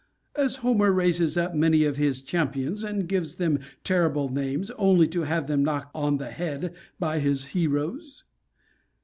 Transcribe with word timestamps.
As 0.33 0.55
Homer 0.65 0.91
raises 0.91 1.37
up 1.37 1.53
many 1.53 1.83
of 1.83 1.97
his 1.97 2.23
champions, 2.23 2.83
and 2.83 3.07
gives 3.07 3.35
them 3.35 3.59
terrible 3.83 4.29
names, 4.29 4.71
only 4.71 5.05
to 5.09 5.25
have 5.25 5.45
them 5.45 5.63
knocked 5.63 5.91
on 5.95 6.17
the 6.17 6.31
head 6.31 6.73
by 6.99 7.19
his 7.19 7.43
heroes. 7.53 8.23